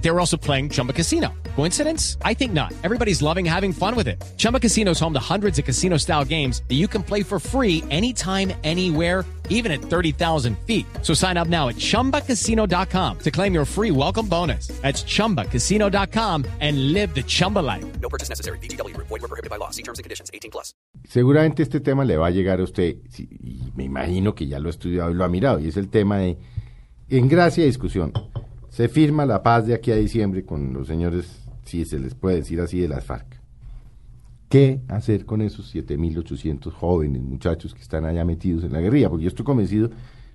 [0.00, 1.28] They were also playing Chumba Casino.
[1.56, 2.16] Coincidence?
[2.24, 2.72] I think not.
[2.82, 4.22] Everybody's loving having fun with it.
[4.38, 7.38] Chumba Casino is home to hundreds of casino style games that you can play for
[7.38, 10.86] free anytime, anywhere, even at 30,000 feet.
[11.02, 14.68] So sign up now at chumbacasino.com to claim your free welcome bonus.
[14.80, 17.84] That's chumbacasino.com and live the Chumba life.
[18.00, 18.58] No purchase necessary.
[18.58, 18.96] BGW.
[18.96, 19.70] Void were prohibited by law.
[19.70, 20.30] See terms and conditions.
[20.32, 20.72] 18 plus.
[21.08, 24.68] Seguramente este tema le va a llegar a usted, y me imagino que ya lo
[24.68, 26.38] ha estudiado y lo ha mirado, y es el tema de,
[27.08, 28.12] en gracia y discusión,
[28.70, 31.26] se firma la paz de aquí a diciembre con los señores,
[31.64, 33.26] si se les puede decir así, de las FARC.
[34.48, 39.08] ¿Qué hacer con esos 7.800 jóvenes, muchachos que están allá metidos en la guerrilla?
[39.08, 39.90] Porque yo estoy convencido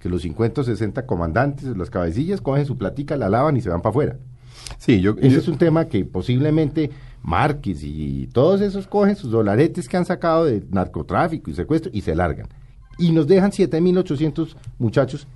[0.00, 3.68] que los 50 o 60 comandantes, las cabecillas, cogen su platica, la lavan y se
[3.68, 4.16] van para afuera.
[4.78, 6.90] Sí, yo, Ese yo- es un tema que posiblemente
[7.22, 12.00] Márquez y todos esos cogen sus dolaretes que han sacado de narcotráfico y secuestro y
[12.00, 12.48] se largan.
[12.98, 15.26] Y nos dejan 7.800 muchachos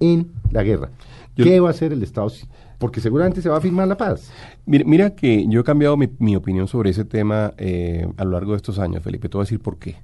[0.00, 0.90] en la guerra.
[1.36, 2.30] Yo- ¿Qué va a hacer el Estado?
[2.78, 4.30] Porque seguramente se va a firmar la paz.
[4.66, 8.32] Mira, mira que yo he cambiado mi, mi opinión sobre ese tema eh, a lo
[8.32, 9.28] largo de estos años, Felipe.
[9.28, 9.96] Te voy a decir por qué.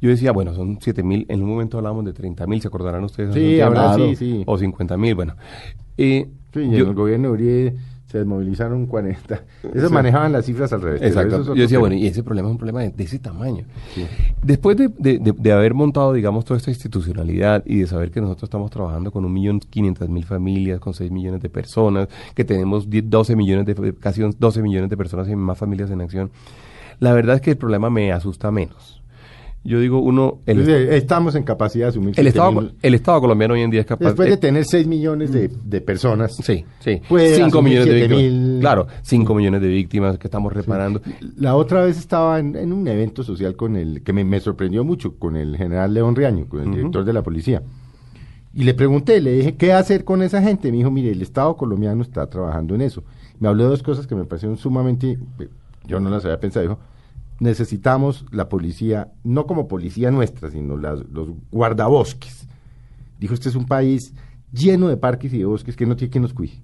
[0.00, 3.02] Yo decía, bueno, son 7 mil, en un momento hablábamos de 30 mil, ¿se acordarán
[3.04, 3.34] ustedes?
[3.34, 4.42] Sí, ahora sí, sí.
[4.46, 5.34] O 50 mil, bueno.
[5.96, 7.74] Eh, Sí, y yo- en el gobierno de Uribe
[8.06, 9.40] se desmovilizaron 40.
[9.74, 11.02] Esos manejaban las cifras al revés.
[11.02, 11.42] Exacto.
[11.54, 13.64] Yo decía, bueno, y ese problema es un problema de, de ese tamaño.
[14.42, 18.20] Después de, de- de- de haber montado, digamos, toda esta institucionalidad y de saber que
[18.20, 22.44] nosotros estamos trabajando con un millón quinientas mil familias, con 6 millones de personas, que
[22.44, 26.30] tenemos 10, 12 millones de, casi 12 millones de personas y más familias en acción,
[27.00, 29.02] la verdad es que el problema me asusta menos.
[29.66, 32.74] Yo digo, uno, el, Entonces, estamos en capacidad de asumir el, Estado, 7.000.
[32.82, 35.80] el Estado colombiano hoy en día es capaz Después de tener 6 millones de, de
[35.80, 36.36] personas.
[36.36, 37.02] Sí, sí.
[37.08, 38.16] Puede 5 asumir millones de 7.000.
[38.16, 38.60] víctimas.
[38.60, 41.02] Claro, 5 millones de víctimas que estamos reparando.
[41.36, 44.84] La otra vez estaba en, en un evento social con el que me, me sorprendió
[44.84, 47.62] mucho con el general León Riaño, con el director de la policía.
[48.54, 50.70] Y le pregunté, le dije, ¿qué hacer con esa gente?
[50.70, 53.04] Me dijo, mire, el Estado colombiano está trabajando en eso.
[53.38, 55.48] Me habló de dos cosas que me parecieron sumamente, eh,
[55.86, 56.78] yo no las había pensado, dijo,
[57.40, 61.04] necesitamos la policía, no como policía nuestra, sino los
[61.50, 62.46] guardabosques.
[63.20, 64.14] Dijo, este es un país
[64.52, 66.62] lleno de parques y de bosques que no tiene quien nos cuide.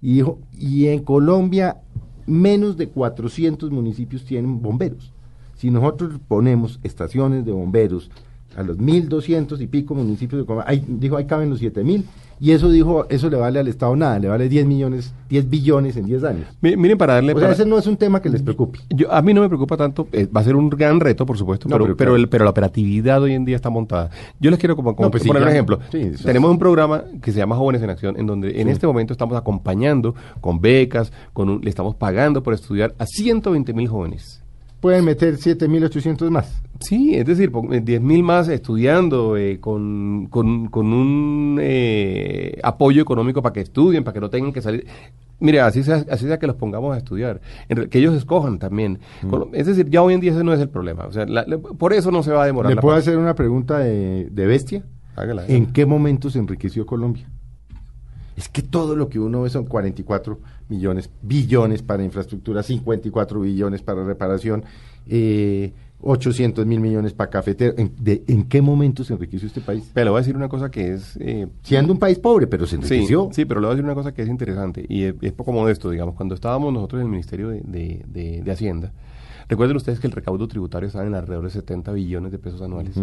[0.00, 1.80] Y dijo, y en Colombia
[2.26, 5.12] menos de 400 municipios tienen bomberos.
[5.54, 8.10] Si nosotros ponemos estaciones de bomberos
[8.56, 12.04] a los 1200 y pico municipios de Colombia, ahí, dijo, ahí caben los 7000
[12.40, 15.96] y eso dijo, eso le vale al Estado nada, le vale 10 millones, 10 billones
[15.96, 16.46] en 10 años.
[16.60, 17.32] Mi- Miren, para darle...
[17.34, 18.80] O sea, para- ese no es un tema que les preocupe.
[18.90, 21.38] Yo, a mí no me preocupa tanto, eh, va a ser un gran reto, por
[21.38, 24.10] supuesto, No, pero, pero el- pero la operatividad hoy en día está montada.
[24.40, 25.78] Yo les quiero como, como No, pues sí, poner un ejemplo.
[25.92, 28.68] Sí, eso es- Tenemos un programa que se llama Jóvenes en Acción, en donde en
[28.68, 33.72] este momento estamos acompañando con becas, con un- le estamos pagando por estudiar a 120
[33.72, 34.41] mil jóvenes.
[34.82, 36.60] Pueden meter 7800 más.
[36.80, 42.58] Sí, es decir, po- eh, 10 mil más estudiando, eh, con, con, con un eh,
[42.64, 44.84] apoyo económico para que estudien, para que no tengan que salir.
[45.38, 47.40] Mire, así sea, así sea que los pongamos a estudiar,
[47.90, 48.98] que ellos escojan también.
[49.30, 51.04] Con- Es decir, ya hoy en día ese no es el problema.
[51.06, 52.70] O sea, la- la- por eso no se va a demorar.
[52.70, 54.84] ¿Le la puedo hacer una pregunta de, de bestia?
[55.14, 57.28] Hágala, ¿En qué momento se enriqueció Colombia?
[58.36, 60.38] Es que todo lo que uno ve son 44
[60.68, 64.64] millones, billones para infraestructura, 54 billones para reparación,
[65.06, 65.72] eh,
[66.04, 67.74] 800 mil millones para cafetero.
[67.76, 69.88] ¿En, de- ¿En qué momento se enriqueció este país?
[69.94, 71.16] Pero le voy a decir una cosa que es...
[71.20, 73.28] eh, Siendo un país pobre, pero se enriqueció.
[73.32, 75.52] sí, pero le voy a decir una cosa que es interesante y es, es poco
[75.52, 78.92] modesto, digamos, cuando estábamos nosotros en el Ministerio de, de- de- Hacienda,
[79.48, 82.96] recuerden ustedes que el recaudo tributario estaba en alrededor de 70 billones de pesos anuales.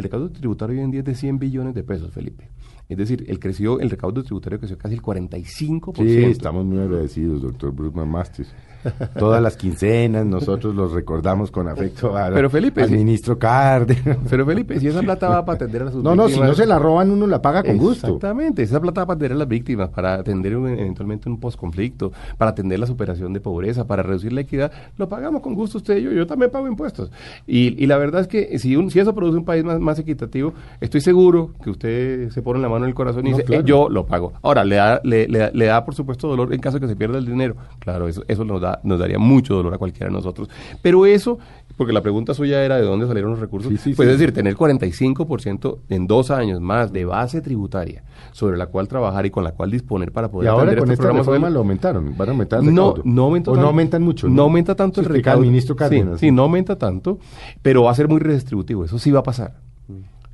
[0.00, 2.48] El recaudo tributario hoy en día es de 100 billones de pesos, Felipe.
[2.88, 5.96] Es decir, el, creció, el recaudo tributario creció casi el 45%.
[5.98, 8.52] Sí, estamos muy agradecidos, doctor Brugman Masters.
[9.18, 12.94] Todas las quincenas nosotros los recordamos con afecto a- Pero, Felipe, al sí.
[12.96, 14.16] ministro Cárdenas.
[14.28, 16.54] Pero Felipe, si esa plata va para atender a sus No, no, si víctimas- no
[16.54, 18.06] se la roban uno la paga con gusto.
[18.06, 22.10] Exactamente, esa plata va para atender a las víctimas, para atender un- eventualmente un posconflicto,
[22.38, 25.98] para atender la superación de pobreza, para reducir la equidad, lo pagamos con gusto usted
[25.98, 27.12] y yo, yo también pago impuestos.
[27.46, 29.89] Y, y la verdad es que si, un, si eso produce un país más, más
[29.98, 33.46] equitativo, estoy seguro que usted se pone la mano en el corazón y No, dice,
[33.46, 33.62] claro.
[33.62, 34.32] "Eh, yo lo pago.
[34.42, 36.88] Ahora, le da, le, le da- le da, por supuesto dolor en caso de que
[36.88, 37.56] se pierda el dinero.
[37.78, 40.48] Claro, eso, eso nos, da, nos daría mucho dolor a cualquiera de nosotros.
[40.82, 41.38] Pero eso,
[41.76, 44.12] porque la pregunta suya era de dónde salieron los recursos, Sí, sí, pues sí.
[44.12, 48.02] es decir, tener 45% en dos años más de base tributaria
[48.32, 50.90] sobre la cual trabajar y con la cual disponer para Y poder ahora atender con
[50.92, 53.62] esta reforma lo aumentaron, van a aumentar el No, no aumenta O tanto.
[53.62, 54.28] no aumentan mucho.
[54.28, 55.40] No aumenta tanto el recaudo.
[55.42, 56.20] el ministro Cárdenas.
[56.20, 57.18] Sí, no aumenta tanto,
[57.62, 58.84] pero va a ser muy redistributivo.
[58.84, 59.54] Eso sí va a pasar.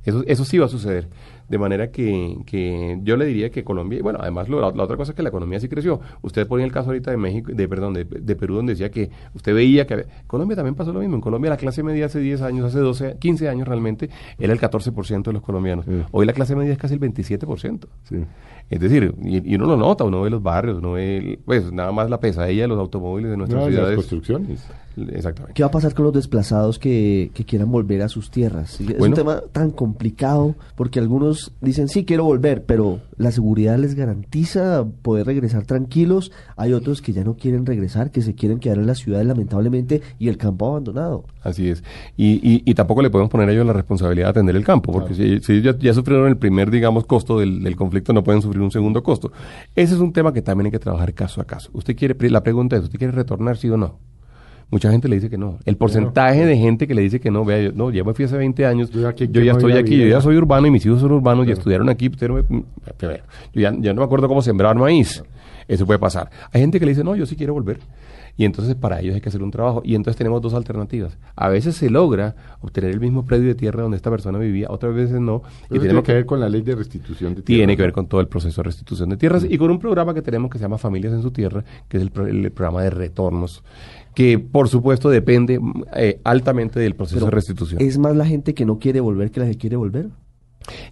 [0.03, 1.07] Eso, eso sí va a suceder.
[1.49, 4.83] De manera que, que yo le diría que Colombia, y bueno, además lo- la, la
[4.83, 6.01] otra cosa es que la economía sí creció.
[6.21, 9.09] Usted ponía el caso ahorita de México, de perdón, de, de Perú, donde decía que
[9.33, 11.15] usted veía que había- Colombia también pasó lo mismo.
[11.15, 14.59] En Colombia la clase media hace 10 años, hace 12, 15 años realmente, era el
[14.59, 15.85] 14% de los colombianos.
[15.85, 15.91] Sí.
[16.11, 17.85] Hoy la clase media es casi el 27%.
[18.03, 18.17] Sí.
[18.69, 21.71] Es decir, y, y uno lo nota, uno ve los barrios, uno ve, el- pues
[21.71, 23.95] nada más la pesadilla de los automóviles de nuestras No, de las ciudades.
[23.95, 24.67] construcciones.
[24.97, 25.53] Exactamente.
[25.53, 28.81] ¿Qué va a pasar con los desplazados que, que quieran volver a sus tierras?
[28.81, 29.05] Es Bueno.
[29.05, 34.85] un tema tan complicado porque algunos dicen, sí, quiero volver, pero la seguridad les garantiza
[35.01, 36.31] poder regresar tranquilos.
[36.55, 40.01] Hay otros que ya no quieren regresar, que se quieren quedar en las ciudades lamentablemente
[40.19, 41.25] y el campo abandonado.
[41.41, 41.83] Así es.
[42.15, 44.91] Y, y, y tampoco le podemos poner a ellos la responsabilidad de atender el campo,
[44.91, 48.23] porque si, si ellos ya, ya sufrieron el primer, digamos, costo del, del conflicto, no
[48.23, 49.31] pueden sufrir un segundo costo.
[49.75, 51.69] Ese es un tema que también hay que trabajar caso a caso.
[51.73, 53.99] Usted quiere, la pregunta es, ¿usted quiere retornar, sí o no?
[54.69, 55.59] Mucha gente le dice que no.
[55.65, 58.25] El porcentaje de gente que le dice que no, vea, yo, no, ya me fui
[58.25, 60.85] hace 20 años, Yo ya ¿qué me estoy aquí, yo ya soy urbano y mis
[60.85, 62.63] hijos son urbanos y estudiaron aquí, no me- mm,
[63.53, 65.23] yo ya, ya no me acuerdo cómo sembrar maíz.
[65.69, 66.29] Eso puede pasar.
[66.51, 67.79] Hay gente que le dice, no, yo sí quiero volver.
[68.37, 69.81] Y entonces para ellos hay que hacer un trabajo.
[69.83, 71.17] Y entonces tenemos dos alternativas.
[71.35, 74.93] A veces se logra obtener el mismo predio de tierra donde esta persona vivía, otras
[74.93, 75.41] veces no.
[75.65, 77.93] Y tiene tenemos que ver con la ley de restitución de tiene tierras, que ver
[77.93, 80.59] con todo el proceso de restitución de tierras y con un programa que tenemos que
[80.59, 83.63] se llama Familias en su Tierra, que es el, pro- el programa de retornos,
[84.13, 85.59] que por supuesto depende
[85.95, 87.81] eh, altamente del proceso Pero, de restitución.
[87.81, 90.09] ¿Es más la gente que no quiere volver que la que quiere volver?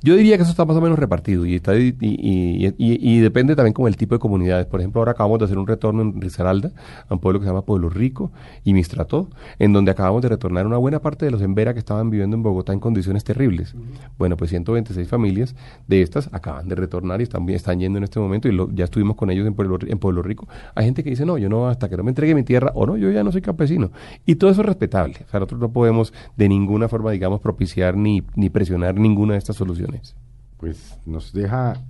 [0.02, 3.74] Yo diría que eso está más o menos repartido y, está, y, y- depende también
[3.74, 4.66] como el tipo de comunidades.
[4.66, 6.72] Por ejemplo, ahora acabamos de hacer un retorno en Risaralda,
[7.08, 8.32] a un pueblo que se llama Pueblo Rico
[8.64, 9.30] y Mistrató,
[9.60, 12.44] en donde acabamos de retornar una buena parte de los Embera que estaban viviendo en
[12.44, 13.76] Bogotá en condiciones terribles.
[14.18, 15.56] Bueno, pues 126 familias
[15.88, 18.86] de estas acaban de retornar y están, están yendo en este momento y lo- ya
[18.86, 20.48] estuvimos con ellos en Pueblo, en Pueblo Rico.
[20.76, 22.86] Hay gente que dice, no, yo no, hasta que no me entregue mi tierra, o
[22.86, 23.92] no, yo ya no soy campesino.
[24.26, 25.16] Y todo eso es respetable.
[25.28, 29.40] O sea, nosotros no podemos de ninguna forma, digamos, propiciar ni, ni presionar ninguna de
[29.40, 30.16] estas soluciones.
[30.58, 31.82] Pues nos deja...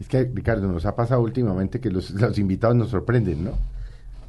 [0.00, 3.52] Es que, Ricardo, nos ha pasado últimamente que los, los invitados nos sorprenden, ¿no?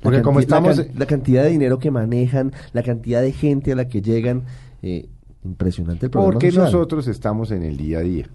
[0.01, 0.81] Porque como la estamos...
[0.95, 4.43] La, cantidad de dinero que manejan, la cantidad de gente a la que llegan,
[4.81, 5.09] eh,
[5.43, 6.65] impresionante el problema Porque social.
[6.65, 8.27] nosotros estamos en el día a día.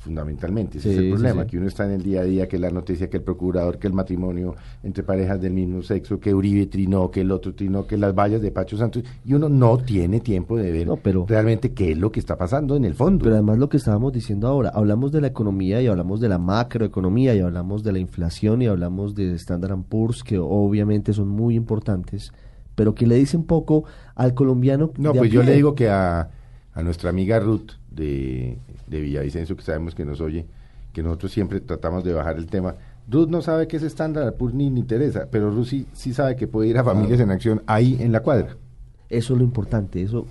[0.00, 1.48] Fundamentalmente, ese Sí, es el problema, sí.
[1.50, 3.86] que uno está en el día a día, que la noticia, que el procurador, que
[3.86, 7.98] el matrimonio entre parejas del mismo sexo, que Uribe trinó, que el otro trinó, que
[7.98, 11.74] las vallas de Pacho Santos, y uno no tiene tiempo de ver No, pero- realmente
[11.74, 13.22] qué es lo que está pasando en el fondo.
[13.24, 16.38] Pero además lo que estábamos diciendo ahora, hablamos de la economía y hablamos de la
[16.38, 21.54] macroeconomía y hablamos de la inflación y hablamos de Standard Poor's que obviamente son muy
[21.56, 22.32] importantes,
[22.74, 24.92] pero que le dice un poco al colombiano.
[24.96, 26.30] No, pues yo le digo que a,
[26.72, 30.46] a nuestra amiga Ruth de, de Villavicencio, que sabemos que nos oye,
[30.92, 32.74] que nosotros siempre tratamos de bajar el tema.
[33.08, 36.36] Ruth no sabe qué es estándar, pues ni le interesa, pero Ruth sí, sí sabe
[36.36, 38.56] que puede ir a Familias en Acción ahí en la cuadra.
[39.08, 40.26] Eso es lo importante, eso,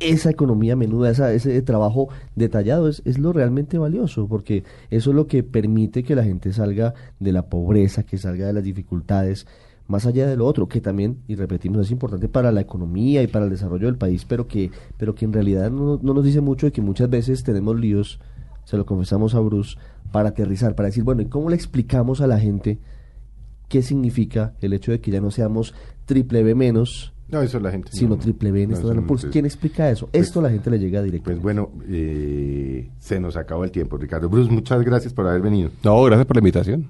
[0.00, 5.16] esa economía menuda, esa, ese trabajo detallado es, es lo realmente valioso, porque eso es
[5.16, 9.46] lo que permite que la gente salga de la pobreza, que salga de las dificultades,
[9.86, 13.26] más allá de lo otro, que también, y repetimos, es importante para la economía y
[13.26, 16.40] para el desarrollo del país, pero que, pero que en realidad no, no nos dice
[16.40, 18.18] mucho de que muchas veces tenemos líos,
[18.64, 19.76] se lo confesamos a Bruce,
[20.10, 22.78] para aterrizar, para decir, bueno, ¿y cómo le explicamos a la gente
[23.68, 25.74] qué significa el hecho de que ya no seamos
[26.06, 27.90] triple B menos, No, eso la gente.
[27.92, 29.02] sino no- triple B en no, Poor's.
[29.22, 30.08] pues- ¿Quién explica eso?
[30.12, 31.24] Esto a la gente le llega directo.
[31.24, 34.28] Pues bueno, eh, se nos acabó el tiempo, Ricardo.
[34.28, 35.70] Bruce, muchas gracias por haber venido.
[35.82, 36.86] No, gracias por la invitación.